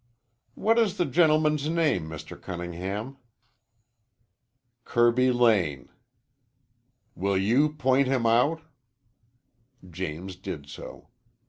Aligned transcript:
"What 0.55 0.79
is 0.79 0.97
the 0.97 1.05
gentleman's 1.05 1.69
name, 1.69 2.09
Mr. 2.09 2.35
Cunningham?" 2.35 3.17
"Kirby 4.83 5.31
Lane." 5.31 5.89
"Will 7.13 7.37
you 7.37 7.73
point 7.73 8.07
him 8.07 8.25
out?" 8.25 8.61
James 9.91 10.35
did 10.37 10.67
so. 10.67 11.09